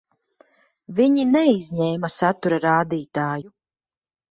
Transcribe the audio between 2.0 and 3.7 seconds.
satura rādītāju.